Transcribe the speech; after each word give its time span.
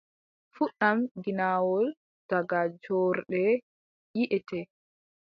Fuɗɗam 0.53 0.97
ginnawol, 1.23 1.85
daga 2.29 2.59
joorde 2.83 3.41
yiʼété. 4.17 4.59